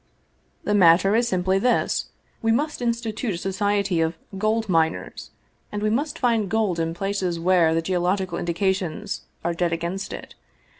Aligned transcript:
"The 0.63 0.73
matter 0.73 1.15
is 1.15 1.27
simply 1.27 1.59
this: 1.59 2.05
we 2.41 2.51
must 2.51 2.81
institute 2.81 3.35
a 3.35 3.37
society 3.37 4.01
of' 4.01 4.17
gold 4.45 4.67
miners/ 4.67 5.29
and 5.71 5.83
we 5.83 5.91
must 5.91 6.17
find 6.17 6.49
gold 6.49 6.79
in 6.79 6.95
places 6.95 7.39
where 7.39 7.75
the 7.75 7.83
geological 7.83 8.39
indications 8.39 9.25
are 9.43 9.53
dead 9.53 9.71
against 9.73 10.11
it. 10.11 10.33